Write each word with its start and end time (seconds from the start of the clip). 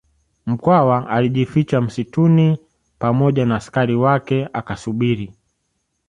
Mkwawa 0.45 1.07
alijificha 1.09 1.81
msituni 1.81 2.57
pamoja 2.99 3.45
na 3.45 3.55
askari 3.55 3.95
wake 3.95 4.47
akasubiri 4.53 5.33